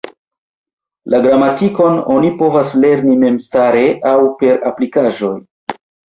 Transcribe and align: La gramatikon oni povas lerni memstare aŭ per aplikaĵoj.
La 1.13 1.19
gramatikon 1.25 1.99
oni 2.13 2.31
povas 2.39 2.73
lerni 2.87 3.15
memstare 3.25 3.85
aŭ 4.15 4.17
per 4.43 4.59
aplikaĵoj. 4.73 5.33